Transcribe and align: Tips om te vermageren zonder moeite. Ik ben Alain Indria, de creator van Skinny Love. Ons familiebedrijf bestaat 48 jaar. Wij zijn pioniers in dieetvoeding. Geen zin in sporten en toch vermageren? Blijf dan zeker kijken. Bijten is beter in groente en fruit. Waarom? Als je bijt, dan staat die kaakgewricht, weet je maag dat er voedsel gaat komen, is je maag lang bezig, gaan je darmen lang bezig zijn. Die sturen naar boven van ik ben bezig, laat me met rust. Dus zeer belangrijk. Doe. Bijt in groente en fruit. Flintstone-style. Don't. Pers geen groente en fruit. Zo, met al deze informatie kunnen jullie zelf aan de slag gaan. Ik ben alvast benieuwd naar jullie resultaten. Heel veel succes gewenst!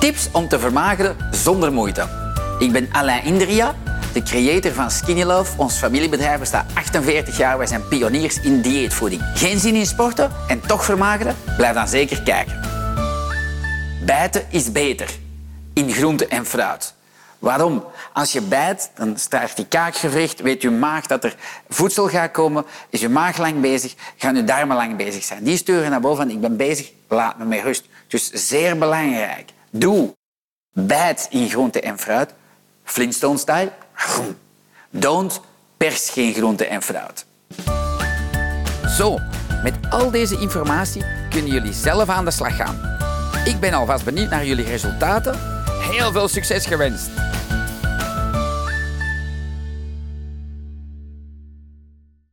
Tips 0.00 0.28
om 0.32 0.48
te 0.48 0.58
vermageren 0.58 1.16
zonder 1.30 1.72
moeite. 1.72 2.08
Ik 2.58 2.72
ben 2.72 2.88
Alain 2.92 3.24
Indria, 3.24 3.74
de 4.12 4.22
creator 4.22 4.72
van 4.72 4.90
Skinny 4.90 5.22
Love. 5.22 5.58
Ons 5.58 5.76
familiebedrijf 5.76 6.38
bestaat 6.38 6.74
48 6.74 7.36
jaar. 7.36 7.58
Wij 7.58 7.66
zijn 7.66 7.88
pioniers 7.88 8.40
in 8.40 8.60
dieetvoeding. 8.60 9.22
Geen 9.34 9.58
zin 9.58 9.74
in 9.74 9.86
sporten 9.86 10.30
en 10.48 10.60
toch 10.60 10.84
vermageren? 10.84 11.36
Blijf 11.56 11.74
dan 11.74 11.88
zeker 11.88 12.22
kijken. 12.22 12.60
Bijten 14.06 14.46
is 14.50 14.72
beter 14.72 15.10
in 15.72 15.92
groente 15.92 16.26
en 16.26 16.46
fruit. 16.46 16.94
Waarom? 17.38 17.84
Als 18.12 18.32
je 18.32 18.40
bijt, 18.40 18.90
dan 18.94 19.18
staat 19.18 19.56
die 19.56 19.66
kaakgewricht, 19.66 20.40
weet 20.40 20.62
je 20.62 20.70
maag 20.70 21.06
dat 21.06 21.24
er 21.24 21.34
voedsel 21.68 22.08
gaat 22.08 22.30
komen, 22.30 22.64
is 22.90 23.00
je 23.00 23.08
maag 23.08 23.38
lang 23.38 23.60
bezig, 23.60 23.94
gaan 24.16 24.36
je 24.36 24.44
darmen 24.44 24.76
lang 24.76 24.96
bezig 24.96 25.24
zijn. 25.24 25.44
Die 25.44 25.56
sturen 25.56 25.90
naar 25.90 26.00
boven 26.00 26.26
van 26.26 26.34
ik 26.34 26.40
ben 26.40 26.56
bezig, 26.56 26.92
laat 27.08 27.38
me 27.38 27.44
met 27.44 27.62
rust. 27.62 27.84
Dus 28.08 28.30
zeer 28.30 28.78
belangrijk. 28.78 29.50
Doe. 29.70 30.16
Bijt 30.72 31.26
in 31.30 31.48
groente 31.48 31.80
en 31.80 31.98
fruit. 31.98 32.34
Flintstone-style. 32.84 33.72
Don't. 34.90 35.40
Pers 35.76 36.10
geen 36.10 36.34
groente 36.34 36.66
en 36.66 36.82
fruit. 36.82 37.26
Zo, 38.96 39.18
met 39.62 39.74
al 39.90 40.10
deze 40.10 40.40
informatie 40.40 41.04
kunnen 41.30 41.50
jullie 41.50 41.72
zelf 41.72 42.08
aan 42.08 42.24
de 42.24 42.30
slag 42.30 42.56
gaan. 42.56 42.98
Ik 43.44 43.60
ben 43.60 43.72
alvast 43.72 44.04
benieuwd 44.04 44.30
naar 44.30 44.46
jullie 44.46 44.64
resultaten. 44.64 45.38
Heel 45.80 46.12
veel 46.12 46.28
succes 46.28 46.66
gewenst! 46.66 47.29